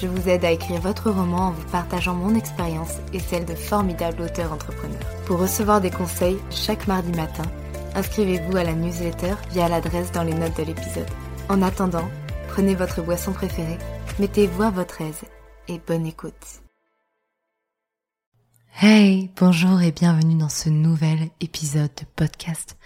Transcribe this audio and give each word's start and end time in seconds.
je 0.00 0.06
vous 0.06 0.28
aide 0.28 0.44
à 0.44 0.50
écrire 0.50 0.80
votre 0.80 1.10
roman 1.10 1.48
en 1.48 1.50
vous 1.52 1.68
partageant 1.70 2.14
mon 2.14 2.34
expérience 2.34 2.96
et 3.12 3.20
celle 3.20 3.44
de 3.44 3.54
formidables 3.54 4.22
auteurs 4.22 4.52
entrepreneurs. 4.52 4.98
Pour 5.26 5.38
recevoir 5.38 5.80
des 5.80 5.90
conseils 5.90 6.38
chaque 6.50 6.86
mardi 6.86 7.12
matin, 7.12 7.44
inscrivez-vous 7.94 8.56
à 8.56 8.64
la 8.64 8.74
newsletter 8.74 9.34
via 9.50 9.68
l'adresse 9.68 10.12
dans 10.12 10.22
les 10.22 10.34
notes 10.34 10.56
de 10.58 10.64
l'épisode. 10.64 11.08
En 11.48 11.62
attendant, 11.62 12.08
prenez 12.48 12.74
votre 12.74 13.02
boisson 13.02 13.32
préférée, 13.32 13.78
mettez-vous 14.18 14.62
à 14.62 14.70
votre 14.70 15.00
aise 15.00 15.22
et 15.68 15.80
bonne 15.86 16.06
écoute. 16.06 16.62
Hey, 18.78 19.30
bonjour 19.40 19.80
et 19.80 19.90
bienvenue 19.90 20.34
dans 20.34 20.50
ce 20.50 20.68
nouvel 20.68 21.30
épisode 21.40 21.90
de 21.98 22.04
podcast. 22.14 22.76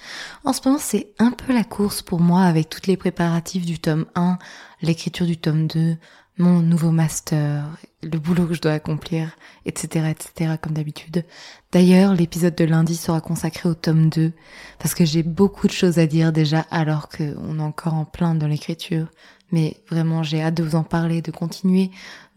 En 0.44 0.52
ce 0.52 0.60
moment, 0.64 0.78
c'est 0.78 1.08
un 1.18 1.32
peu 1.32 1.52
la 1.52 1.64
course 1.64 2.00
pour 2.00 2.20
moi 2.20 2.42
avec 2.42 2.68
toutes 2.68 2.86
les 2.86 2.96
préparatifs 2.96 3.66
du 3.66 3.80
tome 3.80 4.06
1, 4.14 4.38
l'écriture 4.82 5.26
du 5.26 5.36
tome 5.36 5.66
2, 5.66 5.96
mon 6.40 6.60
nouveau 6.60 6.90
master, 6.90 7.64
le 8.02 8.18
boulot 8.18 8.46
que 8.46 8.54
je 8.54 8.60
dois 8.60 8.72
accomplir, 8.72 9.36
etc., 9.66 10.10
etc., 10.10 10.54
comme 10.60 10.72
d'habitude. 10.72 11.24
D'ailleurs, 11.70 12.14
l'épisode 12.14 12.54
de 12.54 12.64
lundi 12.64 12.96
sera 12.96 13.20
consacré 13.20 13.68
au 13.68 13.74
tome 13.74 14.08
2, 14.08 14.32
parce 14.78 14.94
que 14.94 15.04
j'ai 15.04 15.22
beaucoup 15.22 15.66
de 15.66 15.72
choses 15.72 15.98
à 15.98 16.06
dire 16.06 16.32
déjà, 16.32 16.60
alors 16.70 17.08
qu'on 17.10 17.58
est 17.58 17.62
encore 17.62 17.94
en 17.94 18.06
plein 18.06 18.34
dans 18.34 18.48
l'écriture. 18.48 19.08
Mais 19.52 19.76
vraiment, 19.90 20.22
j'ai 20.22 20.40
hâte 20.40 20.54
de 20.54 20.62
vous 20.62 20.76
en 20.76 20.84
parler, 20.84 21.22
de 21.22 21.30
continuer 21.30 21.90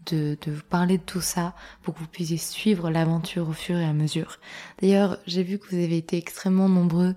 de, 0.06 0.36
de, 0.42 0.52
vous 0.52 0.62
parler 0.68 0.98
de 0.98 1.02
tout 1.02 1.22
ça 1.22 1.54
pour 1.82 1.94
que 1.94 2.00
vous 2.00 2.06
puissiez 2.06 2.36
suivre 2.36 2.90
l'aventure 2.90 3.48
au 3.48 3.54
fur 3.54 3.78
et 3.78 3.84
à 3.86 3.94
mesure. 3.94 4.38
D'ailleurs, 4.82 5.16
j'ai 5.26 5.42
vu 5.42 5.58
que 5.58 5.68
vous 5.70 5.82
avez 5.82 5.96
été 5.96 6.18
extrêmement 6.18 6.68
nombreux 6.68 7.14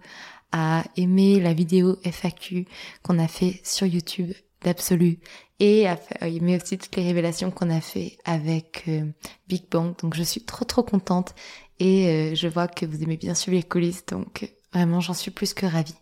à 0.53 0.83
aimer 0.95 1.41
la 1.41 1.53
vidéo 1.53 1.97
FAQ 2.05 2.65
qu'on 3.03 3.19
a 3.19 3.27
fait 3.27 3.59
sur 3.65 3.85
YouTube 3.85 4.31
d'absolu 4.63 5.19
et 5.59 5.87
à 5.87 5.97
aimer 6.21 6.57
aussi 6.57 6.77
toutes 6.77 6.95
les 6.95 7.03
révélations 7.03 7.51
qu'on 7.51 7.69
a 7.69 7.81
fait 7.81 8.17
avec 8.25 8.83
euh, 8.87 9.05
Big 9.47 9.63
Bang. 9.69 9.95
Donc 10.01 10.15
je 10.15 10.23
suis 10.23 10.41
trop 10.41 10.65
trop 10.65 10.83
contente 10.83 11.33
et 11.79 12.07
euh, 12.07 12.35
je 12.35 12.47
vois 12.47 12.67
que 12.67 12.85
vous 12.85 13.03
aimez 13.03 13.17
bien 13.17 13.33
suivre 13.33 13.57
les 13.57 13.63
coulisses 13.63 14.05
donc 14.05 14.51
vraiment 14.73 14.99
j'en 14.99 15.13
suis 15.13 15.31
plus 15.31 15.53
que 15.53 15.65
ravie. 15.65 15.95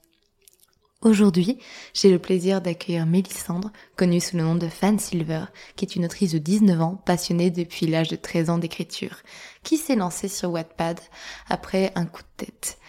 Aujourd'hui, 1.06 1.60
j'ai 1.94 2.10
le 2.10 2.18
plaisir 2.18 2.62
d'accueillir 2.62 3.06
Mélissandre, 3.06 3.72
connue 3.96 4.20
sous 4.20 4.38
le 4.38 4.44
nom 4.44 4.56
de 4.56 4.68
Fan 4.68 4.98
Silver, 4.98 5.46
qui 5.76 5.86
est 5.86 5.96
une 5.96 6.06
autrice 6.06 6.32
de 6.32 6.40
19 6.40 6.82
ans, 6.82 6.96
passionnée 7.06 7.52
depuis 7.52 7.86
l'âge 7.86 8.08
de 8.08 8.16
13 8.16 8.50
ans 8.50 8.58
d'écriture, 8.58 9.18
qui 9.62 9.78
s'est 9.78 9.96
lancée 9.96 10.28
sur 10.28 10.50
Wattpad 10.50 11.00
après 11.48 11.92
un 11.94 12.08
coup 12.08 12.24
de 12.24 12.46
tête. 12.46 12.80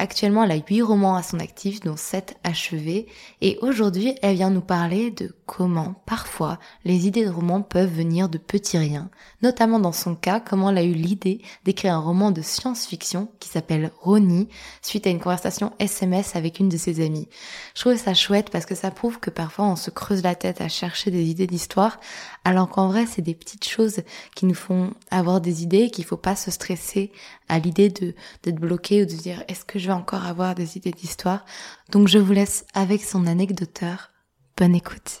Actuellement, 0.00 0.42
elle 0.42 0.50
a 0.50 0.56
8 0.56 0.82
romans 0.82 1.14
à 1.14 1.22
son 1.22 1.38
actif, 1.38 1.78
dont 1.80 1.96
7 1.96 2.36
achevés, 2.42 3.06
et 3.40 3.58
aujourd'hui, 3.62 4.16
elle 4.22 4.34
vient 4.34 4.50
nous 4.50 4.60
parler 4.60 5.12
de 5.12 5.32
comment, 5.46 5.94
parfois, 6.04 6.58
les 6.84 7.06
idées 7.06 7.24
de 7.24 7.30
romans 7.30 7.62
peuvent 7.62 7.94
venir 7.94 8.28
de 8.28 8.38
petits 8.38 8.76
riens, 8.76 9.08
notamment 9.42 9.78
dans 9.78 9.92
son 9.92 10.16
cas, 10.16 10.40
comment 10.40 10.70
elle 10.70 10.78
a 10.78 10.82
eu 10.82 10.94
l'idée 10.94 11.40
d'écrire 11.64 11.94
un 11.94 12.00
roman 12.00 12.32
de 12.32 12.42
science-fiction 12.42 13.28
qui 13.38 13.48
s'appelle 13.48 13.92
Ronnie, 14.00 14.48
suite 14.82 15.06
à 15.06 15.10
une 15.10 15.20
conversation 15.20 15.72
SMS 15.78 16.34
avec 16.34 16.58
une 16.58 16.68
de 16.68 16.76
ses 16.76 17.04
amies. 17.04 17.28
Je 17.76 17.82
trouve 17.82 17.96
ça 17.96 18.14
chouette 18.14 18.50
parce 18.50 18.66
que 18.66 18.74
ça 18.74 18.90
prouve 18.90 19.20
que 19.20 19.30
parfois 19.30 19.66
on 19.66 19.76
se 19.76 19.90
creuse 19.90 20.24
la 20.24 20.34
tête 20.34 20.60
à 20.60 20.68
chercher 20.68 21.12
des 21.12 21.24
idées 21.24 21.46
d'histoire, 21.46 22.00
alors 22.44 22.68
qu'en 22.68 22.88
vrai, 22.88 23.06
c'est 23.06 23.22
des 23.22 23.34
petites 23.34 23.68
choses 23.68 24.00
qui 24.34 24.46
nous 24.46 24.54
font 24.54 24.92
avoir 25.12 25.40
des 25.40 25.62
idées, 25.62 25.90
qu'il 25.90 26.04
faut 26.04 26.16
pas 26.16 26.36
se 26.36 26.50
stresser 26.50 27.12
à 27.48 27.58
l'idée 27.58 27.90
d'être 27.90 28.58
bloqué 28.58 29.02
ou 29.02 29.06
de 29.06 29.12
dire 29.12 29.44
est-ce 29.48 29.64
que 29.64 29.78
je 29.84 29.88
vais 29.88 29.94
encore 29.94 30.24
avoir 30.24 30.54
des 30.54 30.78
idées 30.78 30.92
d'histoire. 30.92 31.44
Donc 31.90 32.08
je 32.08 32.18
vous 32.18 32.32
laisse 32.32 32.64
avec 32.72 33.02
son 33.02 33.26
anecdoteur. 33.26 34.12
Bonne 34.56 34.74
écoute. 34.74 35.20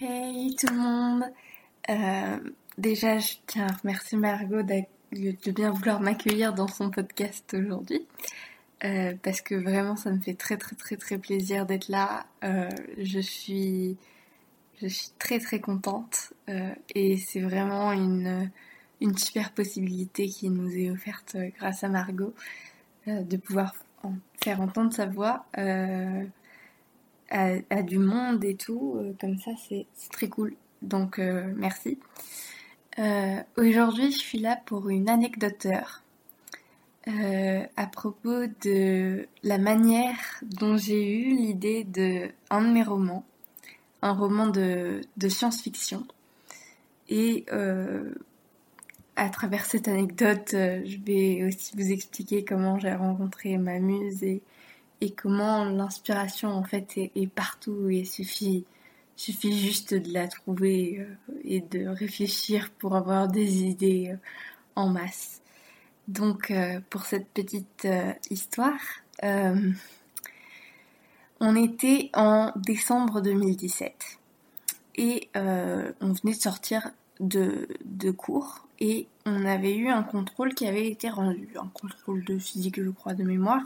Hey 0.00 0.56
tout 0.56 0.68
le 0.72 0.80
monde. 0.80 1.24
Euh, 1.90 2.38
déjà, 2.78 3.18
je 3.18 3.34
tiens 3.46 3.66
à 3.66 3.76
remercier 3.76 4.16
Margot 4.16 4.62
de 4.62 5.50
bien 5.50 5.70
vouloir 5.70 6.00
m'accueillir 6.00 6.54
dans 6.54 6.66
son 6.66 6.90
podcast 6.90 7.54
aujourd'hui. 7.54 8.06
Euh, 8.84 9.12
parce 9.22 9.42
que 9.42 9.54
vraiment 9.54 9.96
ça 9.96 10.10
me 10.10 10.20
fait 10.20 10.34
très 10.34 10.56
très 10.56 10.74
très 10.74 10.96
très 10.96 11.18
plaisir 11.18 11.66
d'être 11.66 11.88
là. 11.88 12.24
Euh, 12.42 12.70
je 12.96 13.20
suis 13.20 13.98
je 14.80 14.88
suis 14.88 15.10
très 15.18 15.38
très 15.38 15.60
contente 15.60 16.32
et 16.94 17.16
c'est 17.18 17.40
vraiment 17.40 17.92
une 17.92 18.50
une 19.00 19.16
super 19.16 19.52
possibilité 19.52 20.28
qui 20.28 20.50
nous 20.50 20.70
est 20.70 20.90
offerte 20.90 21.36
grâce 21.58 21.84
à 21.84 21.88
Margot 21.88 22.34
de 23.06 23.36
pouvoir 23.36 23.74
faire 24.42 24.60
entendre 24.60 24.92
sa 24.92 25.06
voix 25.06 25.46
à, 27.30 27.82
du 27.82 27.98
monde 27.98 28.44
et 28.44 28.54
tout. 28.54 28.96
Euh, 28.96 29.12
comme 29.20 29.38
ça, 29.38 29.50
c'est 29.68 29.86
très 30.12 30.28
cool. 30.28 30.54
Donc, 30.82 31.18
euh, 31.18 31.52
merci. 31.56 31.98
Euh, 32.98 33.40
aujourd'hui, 33.56 34.12
je 34.12 34.18
suis 34.18 34.38
là 34.38 34.60
pour 34.66 34.88
une 34.88 35.08
anecdoteur 35.08 36.00
à 37.76 37.86
propos 37.86 38.46
de 38.62 39.28
la 39.42 39.58
manière 39.58 40.16
dont 40.40 40.78
j'ai 40.78 41.06
eu 41.06 41.36
l'idée 41.36 41.84
de 41.84 42.30
un 42.48 42.62
de 42.62 42.72
mes 42.72 42.82
romans, 42.82 43.26
un 44.00 44.12
roman 44.12 44.46
de, 44.46 45.02
de 45.18 45.28
science-fiction. 45.28 46.06
Et 47.10 47.44
à 49.16 49.28
travers 49.28 49.64
cette 49.64 49.88
anecdote, 49.88 50.48
je 50.50 51.04
vais 51.04 51.44
aussi 51.44 51.76
vous 51.76 51.90
expliquer 51.90 52.44
comment 52.44 52.78
j'ai 52.78 52.94
rencontré 52.94 53.56
ma 53.58 53.78
muse 53.78 54.22
et 54.24 55.10
comment 55.10 55.64
l'inspiration 55.64 56.50
en 56.50 56.64
fait 56.64 56.96
est, 56.96 57.26
partout 57.26 57.88
et 57.90 58.04
suffit 58.04 58.64
suffit 59.16 59.56
juste 59.56 59.94
de 59.94 60.12
la 60.12 60.26
trouver 60.26 60.98
euh, 60.98 61.40
et 61.44 61.60
de 61.60 61.86
réfléchir 61.86 62.70
pour 62.78 62.96
avoir 62.96 63.28
des 63.28 63.62
idées 63.62 64.10
euh, 64.12 64.16
en 64.74 64.88
masse. 64.88 65.40
Donc 66.08 66.50
euh, 66.50 66.80
pour 66.90 67.04
cette 67.04 67.28
petite 67.28 67.86
histoire, 68.30 68.80
on 71.40 71.56
était 71.56 72.10
en 72.14 72.52
décembre 72.56 73.20
2017 73.20 74.18
et 74.96 75.30
on 75.34 76.12
venait 76.12 76.34
de 76.34 76.40
sortir 76.40 76.90
de, 77.20 77.68
de 77.84 78.10
cours 78.10 78.66
et 78.84 79.08
on 79.24 79.46
avait 79.46 79.74
eu 79.74 79.88
un 79.88 80.02
contrôle 80.02 80.54
qui 80.54 80.66
avait 80.66 80.88
été 80.88 81.08
rendu, 81.08 81.48
un 81.56 81.68
contrôle 81.68 82.24
de 82.24 82.38
physique 82.38 82.82
je 82.82 82.90
crois 82.90 83.14
de 83.14 83.24
mémoire 83.24 83.62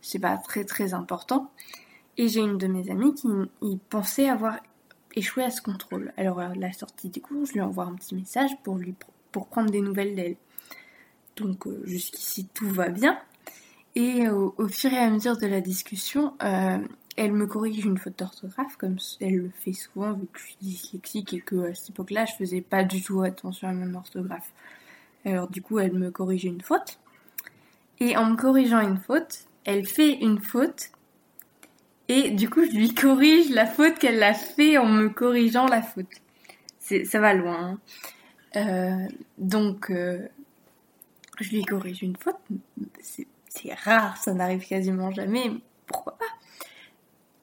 c'est 0.00 0.18
pas 0.18 0.36
très 0.36 0.64
très 0.64 0.94
important. 0.94 1.50
Et 2.16 2.28
j'ai 2.28 2.40
une 2.40 2.58
de 2.58 2.66
mes 2.66 2.90
amies 2.90 3.14
qui 3.14 3.28
pensait 3.90 4.28
avoir 4.28 4.58
échoué 5.14 5.44
à 5.44 5.50
ce 5.50 5.62
contrôle. 5.62 6.12
Alors 6.16 6.40
à 6.40 6.54
la 6.54 6.72
sortie 6.72 7.08
des 7.08 7.20
cours, 7.20 7.46
je 7.46 7.52
lui 7.52 7.60
envoie 7.60 7.84
un 7.84 7.94
petit 7.94 8.14
message 8.14 8.50
pour 8.62 9.46
prendre 9.46 9.70
des 9.70 9.80
nouvelles 9.80 10.14
d'elle. 10.14 10.36
Donc 11.36 11.66
euh, 11.66 11.80
jusqu'ici 11.84 12.48
tout 12.52 12.68
va 12.68 12.88
bien. 12.88 13.18
Et 13.94 14.28
au, 14.28 14.68
fur 14.68 14.92
et 14.92 14.98
à 14.98 15.10
mesure 15.10 15.36
de 15.38 15.46
la 15.46 15.60
discussion, 15.60 16.34
euh, 16.42 16.78
elle 17.18 17.32
me 17.32 17.46
corrige 17.48 17.84
une 17.84 17.98
faute 17.98 18.16
d'orthographe, 18.16 18.76
comme 18.76 18.96
elle 19.20 19.36
le 19.36 19.50
fait 19.50 19.72
souvent 19.72 20.12
vu 20.12 20.26
que 20.32 20.38
je 20.38 20.44
suis 20.44 20.56
dyslexique 20.60 21.34
et 21.34 21.40
que 21.40 21.70
à 21.70 21.74
cette 21.74 21.90
époque-là, 21.90 22.26
je 22.26 22.34
faisais 22.34 22.60
pas 22.60 22.84
du 22.84 23.02
tout 23.02 23.22
attention 23.22 23.68
à 23.68 23.72
mon 23.72 23.92
orthographe. 23.94 24.52
Alors 25.24 25.48
du 25.48 25.60
coup, 25.60 25.80
elle 25.80 25.94
me 25.94 26.12
corrige 26.12 26.44
une 26.44 26.60
faute. 26.60 27.00
Et 27.98 28.16
en 28.16 28.26
me 28.26 28.36
corrigeant 28.36 28.80
une 28.80 28.98
faute, 28.98 29.46
elle 29.64 29.84
fait 29.84 30.12
une 30.12 30.40
faute. 30.40 30.92
Et 32.06 32.30
du 32.30 32.48
coup, 32.48 32.64
je 32.64 32.70
lui 32.70 32.94
corrige 32.94 33.50
la 33.50 33.66
faute 33.66 33.98
qu'elle 33.98 34.22
a 34.22 34.34
fait 34.34 34.78
en 34.78 34.86
me 34.86 35.08
corrigeant 35.08 35.66
la 35.66 35.82
faute. 35.82 36.06
ça 36.78 37.18
va 37.18 37.34
loin. 37.34 37.58
Hein. 37.58 37.78
Euh, 38.56 39.08
donc, 39.38 39.90
euh, 39.90 40.28
je 41.40 41.50
lui 41.50 41.64
corrige 41.64 42.02
une 42.02 42.16
faute. 42.16 42.38
C'est 43.00 43.74
rare, 43.74 44.16
ça 44.18 44.32
n'arrive 44.34 44.64
quasiment 44.66 45.10
jamais. 45.10 45.50
Pourquoi? 45.86 46.17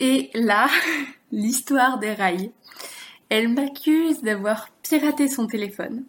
Et 0.07 0.29
là, 0.35 0.69
l'histoire 1.31 1.97
des 1.97 2.13
rails. 2.13 2.51
Elle 3.29 3.49
m'accuse 3.49 4.21
d'avoir 4.21 4.69
piraté 4.83 5.27
son 5.27 5.47
téléphone 5.47 6.03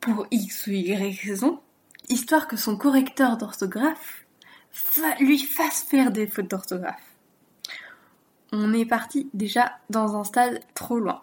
pour 0.00 0.26
X 0.32 0.66
ou 0.66 0.72
Y 0.72 1.14
raison, 1.24 1.60
histoire 2.08 2.48
que 2.48 2.56
son 2.56 2.76
correcteur 2.76 3.36
d'orthographe 3.36 4.26
lui 5.20 5.38
fasse 5.38 5.84
faire 5.84 6.10
des 6.10 6.26
fautes 6.26 6.50
d'orthographe. 6.50 7.14
On 8.50 8.74
est 8.74 8.86
parti 8.86 9.30
déjà 9.32 9.78
dans 9.88 10.16
un 10.16 10.24
stade 10.24 10.58
trop 10.74 10.98
loin. 10.98 11.22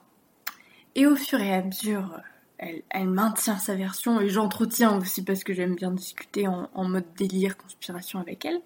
Et 0.95 1.05
au 1.05 1.17
fur 1.17 1.41
et 1.41 1.53
à 1.53 1.63
mesure, 1.63 2.21
elle, 2.57 3.09
maintient 3.09 3.57
sa 3.57 3.75
version 3.75 4.21
et 4.21 4.29
j'entretiens 4.29 4.97
aussi 4.97 5.21
parce 5.21 5.43
que 5.43 5.53
j'aime 5.53 5.75
bien 5.75 5.91
discuter 5.91 6.47
en, 6.47 6.69
mode 6.85 7.13
délire, 7.17 7.57
conspiration 7.57 8.19
avec 8.19 8.45
elle. 8.45 8.61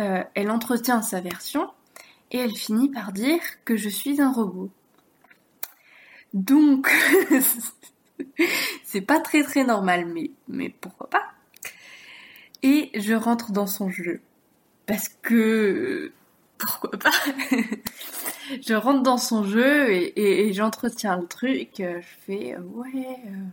Euh, 0.00 0.24
elle 0.34 0.50
entretient 0.50 1.02
sa 1.02 1.20
version 1.20 1.70
et 2.30 2.38
elle 2.38 2.56
finit 2.56 2.88
par 2.90 3.12
dire 3.12 3.40
que 3.66 3.76
je 3.76 3.90
suis 3.90 4.22
un 4.22 4.32
robot. 4.32 4.70
Donc, 6.32 6.90
c'est 8.84 9.02
pas 9.02 9.20
très 9.20 9.42
très 9.42 9.64
normal, 9.64 10.06
mais, 10.48 10.70
pourquoi 10.80 11.10
pas 11.10 11.26
Et 12.62 12.90
je 12.98 13.12
rentre 13.12 13.52
dans 13.52 13.66
son 13.66 13.90
jeu. 13.90 14.20
Parce 14.86 15.08
que... 15.08 16.12
Pourquoi 16.56 16.98
pas 16.98 17.10
Je 18.66 18.74
rentre 18.74 19.02
dans 19.02 19.18
son 19.18 19.44
jeu 19.44 19.90
et, 19.90 20.52
j'entretiens 20.54 21.18
le 21.18 21.26
truc. 21.26 21.70
Je 21.78 22.00
fais 22.26 22.56
ouais... 22.56 23.18
Euh, 23.26 23.44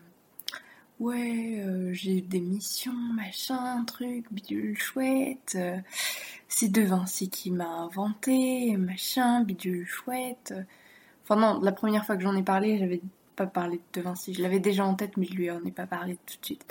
ouais, 0.99 1.61
euh, 1.65 1.93
j'ai 1.93 2.21
des 2.21 2.39
missions, 2.39 2.93
machin, 2.93 3.83
truc, 3.85 4.25
bidule 4.31 4.77
chouette. 4.77 5.53
Euh, 5.55 5.77
c'est 6.47 6.69
De 6.71 6.81
Vinci 6.81 7.29
qui 7.29 7.51
m'a 7.51 7.67
inventé, 7.67 8.75
machin, 8.77 9.41
bidule 9.41 9.85
chouette. 9.85 10.53
Enfin 11.23 11.35
non, 11.39 11.59
la 11.61 11.71
première 11.71 12.05
fois 12.05 12.15
que 12.17 12.23
j'en 12.23 12.35
ai 12.35 12.43
parlé, 12.43 12.77
j'avais 12.77 13.01
pas 13.35 13.47
parler 13.47 13.81
de 13.93 14.01
Vinci. 14.01 14.33
Je 14.33 14.41
l'avais 14.41 14.59
déjà 14.59 14.85
en 14.85 14.95
tête, 14.95 15.17
mais 15.17 15.25
je 15.25 15.33
lui 15.35 15.51
en 15.51 15.63
ai 15.65 15.71
pas 15.71 15.87
parlé 15.87 16.17
tout 16.25 16.37
de 16.39 16.45
suite. 16.45 16.65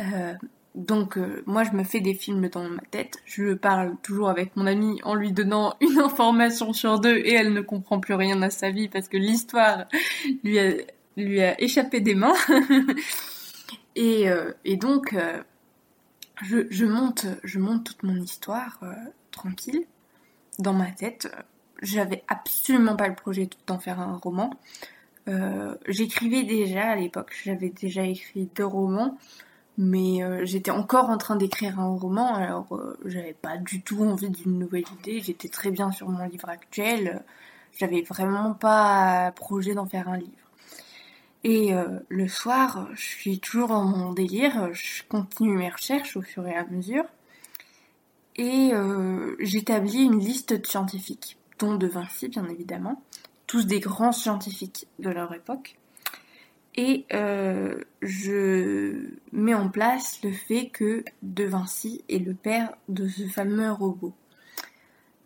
Euh, 0.00 0.34
donc 0.74 1.18
euh, 1.18 1.42
moi 1.46 1.64
je 1.64 1.72
me 1.72 1.82
fais 1.82 2.00
des 2.00 2.14
films 2.14 2.48
dans 2.48 2.68
ma 2.68 2.82
tête, 2.90 3.18
je 3.24 3.54
parle 3.54 3.96
toujours 4.02 4.28
avec 4.28 4.54
mon 4.54 4.66
amie 4.66 5.00
en 5.02 5.14
lui 5.14 5.32
donnant 5.32 5.74
une 5.80 5.98
information 5.98 6.72
sur 6.72 7.00
deux 7.00 7.16
et 7.16 7.32
elle 7.34 7.52
ne 7.52 7.60
comprend 7.60 7.98
plus 7.98 8.14
rien 8.14 8.40
à 8.42 8.50
sa 8.50 8.70
vie 8.70 8.88
parce 8.88 9.08
que 9.08 9.16
l'histoire 9.16 9.86
lui 10.44 11.40
a 11.42 11.60
échappé 11.60 12.00
des 12.00 12.14
mains. 12.14 12.34
et, 13.98 14.28
euh, 14.28 14.52
et, 14.64 14.76
donc 14.76 15.16
je, 16.42 16.66
je, 16.70 16.84
monte, 16.86 17.26
je 17.44 17.58
monte 17.58 17.84
toute 17.84 18.02
mon 18.02 18.16
histoire 18.16 18.80
tranquille 19.30 19.84
dans 20.58 20.72
ma 20.74 20.90
tête. 20.90 21.28
J'avais 21.82 22.24
absolument 22.28 22.96
pas 22.96 23.08
le 23.08 23.14
projet 23.14 23.48
d'en 23.66 23.78
faire 23.78 24.00
un 24.00 24.16
roman. 24.16 24.50
Euh, 25.28 25.74
j'écrivais 25.86 26.42
déjà 26.44 26.90
à 26.90 26.96
l'époque, 26.96 27.34
j'avais 27.44 27.68
déjà 27.68 28.02
écrit 28.02 28.48
deux 28.54 28.64
romans, 28.64 29.18
mais 29.76 30.22
euh, 30.22 30.44
j'étais 30.46 30.70
encore 30.70 31.10
en 31.10 31.18
train 31.18 31.36
d'écrire 31.36 31.78
un 31.78 31.96
roman, 31.96 32.34
alors 32.34 32.74
euh, 32.74 32.98
j'avais 33.04 33.34
pas 33.34 33.58
du 33.58 33.82
tout 33.82 34.02
envie 34.04 34.30
d'une 34.30 34.58
nouvelle 34.58 34.84
idée, 35.00 35.20
j'étais 35.20 35.48
très 35.48 35.70
bien 35.70 35.92
sur 35.92 36.08
mon 36.08 36.24
livre 36.26 36.48
actuel, 36.48 37.22
j'avais 37.76 38.02
vraiment 38.02 38.54
pas 38.54 39.32
projet 39.32 39.74
d'en 39.74 39.86
faire 39.86 40.08
un 40.08 40.16
livre. 40.16 40.47
Et 41.44 41.72
le 42.08 42.28
soir, 42.28 42.88
je 42.94 43.04
suis 43.04 43.38
toujours 43.38 43.70
mon 43.70 44.12
délire, 44.12 44.74
je 44.74 45.02
continue 45.08 45.56
mes 45.56 45.70
recherches 45.70 46.16
au 46.16 46.22
fur 46.22 46.46
et 46.46 46.56
à 46.56 46.66
mesure, 46.66 47.04
et 48.36 48.72
j'établis 49.38 50.02
une 50.02 50.18
liste 50.18 50.52
de 50.52 50.66
scientifiques, 50.66 51.38
dont 51.58 51.76
de 51.76 51.86
Vinci 51.86 52.28
bien 52.28 52.48
évidemment, 52.48 53.02
tous 53.46 53.66
des 53.66 53.80
grands 53.80 54.12
scientifiques 54.12 54.86
de 54.98 55.10
leur 55.10 55.32
époque. 55.34 55.76
Et 56.76 57.06
euh, 57.12 57.82
je 58.02 59.10
mets 59.32 59.54
en 59.54 59.68
place 59.68 60.20
le 60.22 60.30
fait 60.30 60.68
que 60.68 61.04
De 61.22 61.42
Vinci 61.42 62.04
est 62.08 62.24
le 62.24 62.34
père 62.34 62.72
de 62.88 63.08
ce 63.08 63.26
fameux 63.26 63.72
robot. 63.72 64.14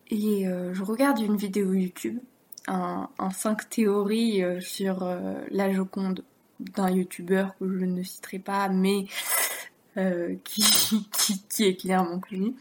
Et 0.08 0.48
euh, 0.48 0.72
je 0.72 0.82
regarde 0.82 1.20
une 1.20 1.36
vidéo 1.36 1.74
YouTube, 1.74 2.20
un, 2.68 3.08
5 3.30 3.68
théories 3.68 4.42
euh, 4.42 4.60
sur 4.60 5.04
la 5.50 5.72
Joconde 5.72 6.24
d'un 6.60 6.90
youtubeur 6.90 7.56
que 7.58 7.78
je 7.78 7.84
ne 7.84 8.02
citerai 8.02 8.38
pas, 8.38 8.68
mais 8.68 9.06
qui, 10.44 10.64
qui, 11.48 11.64
est 11.64 11.76
clairement 11.76 12.18
connu. 12.18 12.54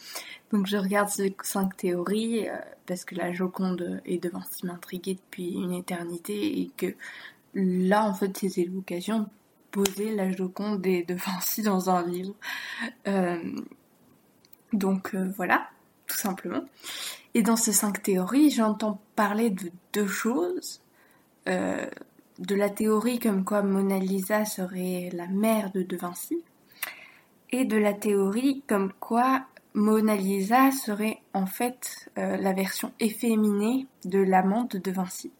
Donc 0.51 0.67
je 0.67 0.77
regarde 0.77 1.09
ces 1.09 1.35
cinq 1.43 1.77
théories 1.77 2.49
euh, 2.49 2.57
parce 2.85 3.05
que 3.05 3.15
la 3.15 3.31
Joconde 3.31 4.01
est 4.05 4.21
devant 4.21 4.41
si 4.49 4.65
m'intriguer 4.65 5.15
depuis 5.15 5.53
une 5.53 5.71
éternité 5.71 6.59
et 6.59 6.71
que 6.75 6.93
là 7.53 8.05
en 8.05 8.13
fait 8.13 8.37
c'était 8.37 8.65
l'occasion 8.65 9.19
de 9.19 9.27
poser 9.71 10.13
la 10.13 10.31
Joconde 10.31 10.85
et 10.85 11.03
de 11.03 11.13
Vinci 11.25 11.61
dans 11.61 11.89
un 11.89 12.05
livre. 12.05 12.33
Euh, 13.07 13.39
donc 14.73 15.15
euh, 15.15 15.31
voilà, 15.37 15.69
tout 16.07 16.17
simplement. 16.17 16.65
Et 17.33 17.43
dans 17.43 17.55
ces 17.55 17.71
cinq 17.71 18.03
théories, 18.03 18.51
j'entends 18.51 18.99
parler 19.15 19.49
de 19.49 19.71
deux 19.93 20.07
choses. 20.07 20.81
de 21.45 22.55
la 22.55 22.69
théorie 22.69 23.19
comme 23.19 23.45
quoi 23.45 23.61
Mona 23.61 23.99
Lisa 23.99 24.45
serait 24.45 25.09
la 25.13 25.27
mère 25.27 25.71
de 25.71 25.83
De 25.83 25.95
Vinci 25.95 26.43
et 27.51 27.65
de 27.65 27.77
la 27.77 27.93
théorie 27.93 28.63
comme 28.67 28.91
quoi 28.99 29.45
Mona 29.73 30.15
Lisa 30.15 30.71
serait 30.71 31.21
en 31.33 31.45
fait 31.45 32.09
euh, 32.17 32.37
la 32.37 32.53
version 32.53 32.91
efféminée 32.99 33.87
de 34.03 34.19
l'amante 34.19 34.75
de 34.75 34.91
Vinci. 34.91 35.31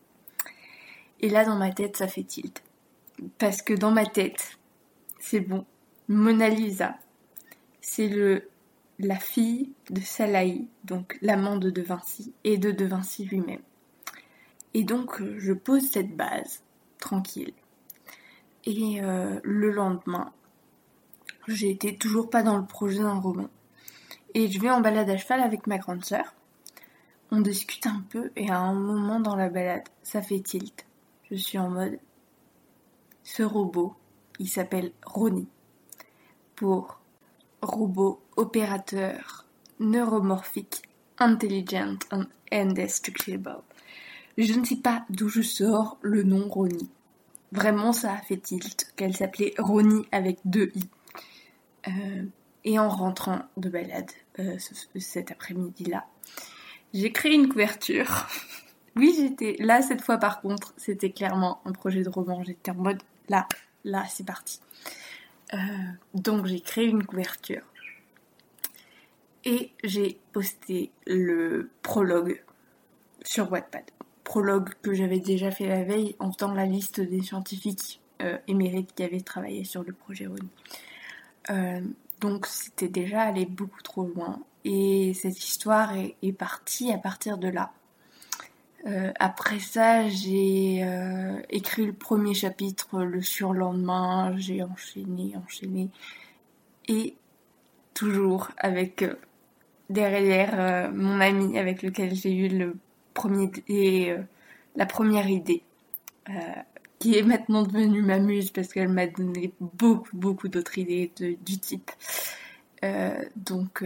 Et 1.20 1.30
là, 1.30 1.44
dans 1.44 1.58
ma 1.58 1.72
tête, 1.72 1.98
ça 1.98 2.08
fait 2.08 2.24
tilt. 2.24 2.64
Parce 3.38 3.62
que 3.62 3.74
dans 3.74 3.92
ma 3.92 4.06
tête, 4.06 4.58
c'est 5.20 5.42
bon. 5.42 5.66
Mona 6.08 6.50
Lisa, 6.50 6.96
c'est 7.82 8.08
le 8.08 8.50
la 9.08 9.18
fille 9.18 9.74
de 9.90 10.02
Salahi, 10.02 10.68
donc 10.84 11.18
l'amante 11.22 11.60
de 11.60 11.70
De 11.70 11.82
Vinci, 11.82 12.34
et 12.44 12.58
de 12.58 12.72
De 12.72 12.86
Vinci 12.86 13.26
lui-même. 13.26 13.62
Et 14.74 14.84
donc, 14.84 15.22
euh, 15.22 15.36
je 15.38 15.54
pose 15.54 15.90
cette 15.90 16.16
base, 16.16 16.64
tranquille. 17.00 17.54
Et 18.66 19.02
euh, 19.02 19.40
le 19.44 19.72
lendemain, 19.72 20.32
j'étais 21.48 21.96
toujours 21.96 22.30
pas 22.30 22.44
dans 22.44 22.58
le 22.58 22.66
projet 22.66 23.00
d'un 23.00 23.20
roman. 23.20 23.50
Et 24.34 24.50
je 24.50 24.60
vais 24.60 24.70
en 24.70 24.82
balade 24.82 25.10
à 25.10 25.18
cheval 25.18 25.42
avec 25.42 25.68
ma 25.68 25.78
grande 25.78 26.06
sœur. 26.06 26.36
On 27.32 27.42
discute 27.42 27.88
un 27.88 28.04
peu 28.10 28.32
et 28.36 28.50
à 28.50 28.60
un 28.60 28.74
moment 28.74 29.20
dans 29.20 29.36
la 29.36 29.50
balade, 29.50 29.88
ça 30.04 30.22
fait 30.22 30.40
tilt. 30.40 30.86
Je 31.30 31.36
suis 31.36 31.58
en 31.58 31.70
mode 31.70 32.00
ce 33.24 33.44
robot, 33.44 33.96
il 34.40 34.48
s'appelle 34.48 34.92
Ronnie. 35.06 35.48
Pour 36.56 37.01
robot 37.62 38.22
opérateur 38.38 39.46
neuromorphique 39.80 40.84
intelligent 41.20 41.98
and 42.12 42.26
indestructible. 42.52 43.62
Je 44.38 44.54
ne 44.54 44.66
sais 44.66 44.78
pas 44.78 45.06
d'où 45.10 45.30
je 45.30 45.42
sors 45.42 45.98
le 46.02 46.24
nom 46.24 46.48
Ronnie. 46.48 46.90
Vraiment, 47.52 47.92
ça 47.92 48.14
a 48.14 48.18
fait 48.18 48.38
tilt 48.38 48.94
qu'elle 48.96 49.16
s'appelait 49.16 49.54
Ronnie 49.58 50.08
avec 50.12 50.40
deux 50.46 50.72
i. 50.76 50.90
Euh, 51.88 52.24
et 52.64 52.80
en 52.80 52.90
rentrant 52.90 53.40
de 53.58 53.70
balade 53.70 54.12
euh, 54.40 54.58
cet 55.00 55.32
après-midi-là, 55.32 56.06
j'ai 56.94 57.12
créé 57.12 57.34
une 57.34 57.50
couverture. 57.50 58.28
oui, 58.96 59.14
j'étais 59.18 59.56
là 59.60 59.82
cette 59.82 60.02
fois 60.02 60.18
par 60.18 60.42
contre, 60.42 60.74
c'était 60.78 61.12
clairement 61.12 61.60
un 61.66 61.72
projet 61.72 62.04
de 62.04 62.10
roman. 62.10 62.44
J'étais 62.44 62.72
en 62.72 62.76
mode 62.76 63.02
là, 63.30 63.48
là, 63.84 64.06
c'est 64.10 64.26
parti. 64.26 64.60
Euh, 65.54 65.58
donc 66.14 66.46
j'ai 66.46 66.62
créé 66.62 66.86
une 66.86 67.06
couverture 67.06 67.64
et 69.44 69.72
j'ai 69.84 70.20
posté 70.32 70.92
le 71.06 71.70
prologue 71.82 72.42
sur 73.24 73.52
Wattpad. 73.52 73.84
Prologue 74.24 74.70
que 74.82 74.94
j'avais 74.94 75.20
déjà 75.20 75.52
fait 75.52 75.68
la 75.68 75.84
veille 75.84 76.16
en 76.20 76.32
faisant 76.32 76.54
la 76.54 76.66
liste 76.66 77.02
des 77.02 77.22
scientifiques 77.22 78.00
euh, 78.22 78.38
émérites 78.48 78.94
qui 78.96 79.04
avaient 79.04 79.22
travaillé 79.22 79.64
sur 79.64 79.84
le 79.84 79.94
projet 79.94 80.28
Rony. 80.28 80.50
donc 82.22 82.46
c'était 82.46 82.88
déjà 82.88 83.22
allé 83.22 83.46
beaucoup 83.46 83.82
trop 83.82 84.04
loin. 84.04 84.42
Et 84.64 85.14
cette 85.16 85.40
histoire 85.44 85.94
est, 85.96 86.32
partie 86.34 86.92
à 86.92 86.98
partir 86.98 87.38
de 87.38 87.48
là. 87.48 87.72
Euh, 88.88 89.12
après 89.20 89.60
ça, 89.60 90.08
j'ai 90.10 90.84
euh, 90.84 91.40
écrit 91.50 91.86
le 91.86 91.94
premier 91.94 92.34
chapitre 92.34 93.04
le 93.04 93.22
surlendemain, 93.22 94.36
j'ai 94.38 94.64
enchaîné, 94.64 95.34
enchaîné. 95.38 95.90
Et 96.88 97.16
toujours 97.94 98.50
avec 98.58 99.04
euh, 99.04 99.16
derrière 99.90 100.92
mon 100.94 101.20
ami 101.20 101.58
avec 101.60 101.84
lequel 101.84 102.16
j'ai 102.16 102.34
eu 102.36 102.48
le 102.48 102.78
premier 103.14 103.52
et, 103.68 104.14
la 104.78 104.86
première 104.86 105.30
idée, 105.30 105.64
qui 106.98 107.18
est 107.18 107.24
maintenant 107.24 107.64
devenue 107.64 108.02
ma 108.02 108.20
muse 108.20 108.52
parce 108.52 108.70
qu'elle 108.70 108.88
m'a 108.88 109.08
donné 109.08 109.52
beaucoup, 109.60 110.16
beaucoup 110.16 110.48
d'autres 110.48 110.78
idées 110.78 111.12
du 111.20 111.60
type. 111.60 111.92
donc, 113.36 113.84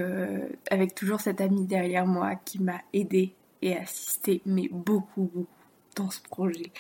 avec 0.70 0.94
toujours 0.94 1.22
cette 1.22 1.42
amie 1.42 1.66
derrière 1.66 2.06
moi 2.06 2.36
qui 2.36 2.62
m'a 2.62 2.82
aidée 2.94 3.34
assisté, 3.74 4.42
mais 4.46 4.68
beaucoup, 4.72 5.30
beaucoup 5.34 5.48
dans 5.96 6.10
ce 6.10 6.22
projet. 6.22 6.72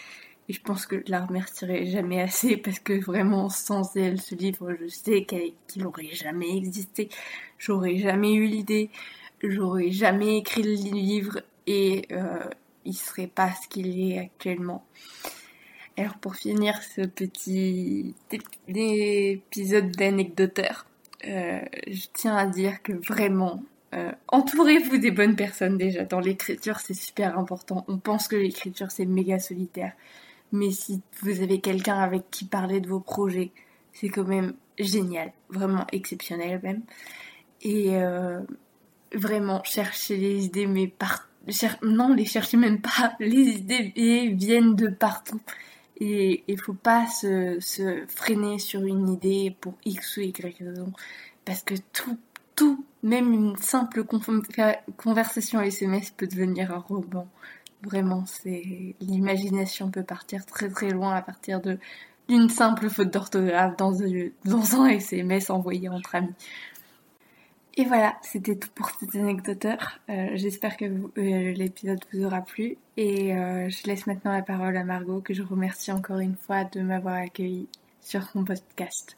Et 0.48 0.54
je 0.54 0.62
pense 0.62 0.86
que 0.86 1.01
je 1.06 1.12
la 1.12 1.25
remercierai 1.25 1.88
jamais 1.88 2.22
assez 2.22 2.58
parce 2.58 2.80
que 2.80 2.94
vraiment 2.94 3.50
sans 3.50 3.96
elle, 3.96 4.22
ce 4.22 4.36
livre, 4.36 4.75
je 4.80 4.88
sais 4.88 5.25
qu'il 5.25 5.82
n'aurait 5.82 6.13
jamais 6.13 6.56
existé. 6.56 7.10
J'aurais 7.58 7.98
jamais 7.98 8.34
eu 8.34 8.46
l'idée, 8.46 8.92
j'aurais 9.42 9.89
jamais 9.89 10.38
écrit 10.38 10.62
le 10.62 10.74
livre 10.74 11.42
et 11.65 12.08
euh, 12.12 12.48
il 12.84 12.94
serait 12.94 13.27
pas 13.27 13.51
ce 13.54 13.68
qu'il 13.68 14.12
est 14.12 14.20
actuellement. 14.20 14.86
Alors 15.98 16.18
pour 16.18 16.36
finir 16.36 16.80
ce 16.84 17.01
petit 17.01 18.13
épisode 18.68 19.92
d'anecdoteur, 19.92 20.86
je 21.24 22.06
tiens 22.13 22.36
à 22.36 22.46
dire 22.46 22.84
que 22.84 22.92
vraiment 22.92 23.63
euh, 23.94 24.12
entourez-vous 24.27 24.98
des 24.98 25.12
bonnes 25.12 25.36
personnes 25.36 25.77
déjà. 25.77 26.04
Dans 26.04 26.20
l'écriture, 26.20 26.80
c'est 26.80 26.94
super 26.94 27.38
important. 27.38 27.86
On 27.88 27.98
pense 27.98 28.27
que 28.27 28.36
l'écriture, 28.36 28.92
c'est 28.92 29.06
méga 29.06 29.39
solitaire. 29.39 29.94
Mais 30.51 30.72
si 30.72 31.01
vous 31.22 31.42
avez 31.42 31.60
quelqu'un 31.60 31.98
avec 31.98 32.30
qui 32.32 32.46
parler 32.46 32.82
de 32.82 32.88
vos 32.88 33.00
projets, 33.00 33.51
c'est 33.94 34.10
quand 34.10 34.25
même 34.25 34.54
génial. 34.77 35.32
Vraiment 35.50 35.86
exceptionnel 35.92 36.60
même. 36.63 36.82
Et 37.62 37.96
euh, 37.96 38.42
vraiment, 39.13 39.63
cherchez 39.63 40.18
les 40.18 40.46
idées, 40.46 40.68
mais 40.68 40.88
par... 40.88 41.30
non, 41.82 42.13
les 42.13 42.25
cherchez 42.25 42.58
même 42.58 42.82
pas. 42.82 43.15
Les 43.20 43.58
idées 43.58 44.34
viennent 44.36 44.75
de 44.75 44.88
partout. 44.88 45.42
Et 45.98 46.44
il 46.48 46.60
faut 46.60 46.74
pas 46.74 47.08
se, 47.08 47.58
se 47.62 48.04
freiner 48.08 48.60
sur 48.60 48.84
une 48.84 49.08
idée 49.10 49.56
pour 49.62 49.75
X 49.86 50.18
ou 50.18 50.22
Y 50.22 50.60
raison. 50.60 50.92
Parce 51.46 51.63
que 51.63 51.75
tout 51.94 52.18
tout, 52.56 52.86
même 53.04 53.34
une 53.34 53.56
simple 53.58 54.04
conversation 54.98 55.62
SMS 55.62 56.12
peut 56.12 56.28
devenir 56.28 56.74
un 56.74 56.80
roman. 56.80 57.28
Vraiment, 57.84 58.26
c'est 58.26 58.96
l'imagination 59.00 59.92
peut 59.92 60.04
partir 60.04 60.46
très 60.46 60.70
très 60.70 60.90
loin 60.90 61.14
à 61.14 61.22
partir 61.22 61.62
d'une 62.28 62.50
simple 62.50 62.90
faute 62.90 63.12
d'orthographe 63.12 63.78
dans, 63.78 64.82
un 64.82 64.88
SMS 64.88 65.50
envoyé 65.50 65.90
entre 65.90 66.16
amis. 66.16 66.34
Et 67.78 67.84
voilà, 67.84 68.18
c'était 68.22 68.56
tout 68.56 68.70
pour 68.74 68.90
cette 68.90 69.14
anecdoteur. 69.16 70.00
Euh, 70.10 70.30
j'espère 70.36 70.78
que 70.78 70.86
euh, 70.86 71.52
l'épisode 71.54 72.00
vous 72.14 72.24
aura 72.24 72.42
plu. 72.42 72.78
Et 72.96 73.36
euh, 73.36 73.70
je 73.70 73.86
laisse 73.86 74.08
maintenant 74.08 74.32
la 74.32 74.42
parole 74.42 74.78
à 74.78 74.86
Margot, 74.86 75.20
que 75.20 75.34
je 75.34 75.44
remercie 75.44 75.92
encore 75.92 76.20
une 76.20 76.38
fois 76.38 76.64
de 76.64 76.80
m'avoir 76.80 77.16
accueilli 77.16 77.68
sur 78.02 78.24
son 78.30 78.46
podcast. 78.46 79.18